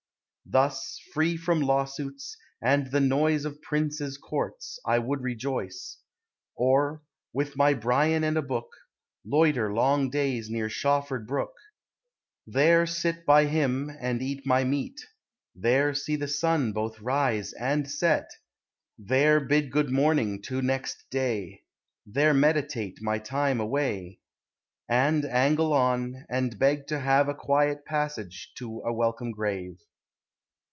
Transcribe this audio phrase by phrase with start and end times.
[0.43, 4.79] Thus, free from lawsuits, ami the noise Of princes' courts.
[4.85, 5.97] I would rejoice;
[6.57, 8.67] Or, with my Bryan and a book.
[9.25, 11.53] Loiter long days* near Shawford brook;
[12.45, 14.99] There sit by liim, and eat my meat;
[15.55, 18.29] There see the sun both rise and set;
[18.99, 21.63] There bid good morning to next day;
[22.05, 24.19] There meditate my lime away;
[24.89, 29.79] And angle on; and beg to have A quiet passage to a welcome grave.